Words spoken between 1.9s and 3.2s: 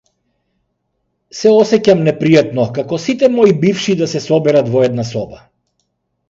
непријатно како